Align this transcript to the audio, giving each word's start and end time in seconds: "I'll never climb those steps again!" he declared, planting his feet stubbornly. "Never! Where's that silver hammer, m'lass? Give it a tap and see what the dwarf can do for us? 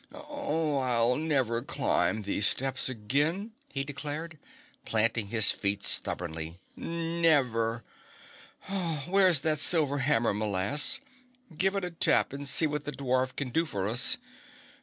"I'll 0.11 1.15
never 1.15 1.61
climb 1.61 2.23
those 2.23 2.47
steps 2.47 2.89
again!" 2.89 3.51
he 3.71 3.83
declared, 3.83 4.39
planting 4.83 5.27
his 5.27 5.51
feet 5.51 5.83
stubbornly. 5.83 6.59
"Never! 6.75 7.83
Where's 9.07 9.41
that 9.41 9.59
silver 9.59 9.99
hammer, 9.99 10.33
m'lass? 10.33 11.01
Give 11.55 11.75
it 11.75 11.85
a 11.85 11.91
tap 11.91 12.33
and 12.33 12.47
see 12.47 12.65
what 12.65 12.85
the 12.85 12.91
dwarf 12.91 13.35
can 13.35 13.49
do 13.51 13.63
for 13.63 13.87
us? 13.87 14.17